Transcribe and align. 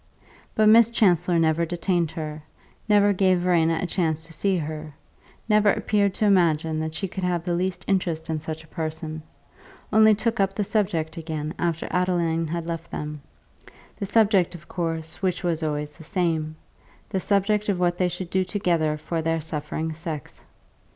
But 0.55 0.67
Miss 0.67 0.89
Chancellor 0.89 1.37
never 1.37 1.63
detained 1.63 2.09
her, 2.09 2.41
never 2.89 3.13
gave 3.13 3.37
Verena 3.37 3.77
a 3.79 3.85
chance 3.85 4.25
to 4.25 4.33
see 4.33 4.57
her, 4.57 4.95
never 5.47 5.69
appeared 5.69 6.15
to 6.15 6.25
imagine 6.25 6.79
that 6.79 6.95
she 6.95 7.07
could 7.07 7.23
have 7.23 7.43
the 7.43 7.53
least 7.53 7.85
interest 7.87 8.27
in 8.27 8.39
such 8.39 8.63
a 8.63 8.67
person; 8.67 9.21
only 9.93 10.15
took 10.15 10.39
up 10.39 10.55
the 10.55 10.63
subject 10.63 11.17
again 11.17 11.53
after 11.59 11.87
Adeline 11.91 12.47
had 12.47 12.65
left 12.65 12.89
them 12.89 13.21
the 13.97 14.07
subject, 14.07 14.55
of 14.55 14.67
course, 14.67 15.21
which 15.21 15.43
was 15.43 15.61
always 15.61 15.93
the 15.93 16.03
same, 16.03 16.55
the 17.09 17.19
subject 17.19 17.69
of 17.69 17.79
what 17.79 17.99
they 17.99 18.09
should 18.09 18.31
do 18.31 18.43
together 18.43 18.97
for 18.97 19.21
their 19.21 19.39
suffering 19.39 19.93
sex. 19.93 20.41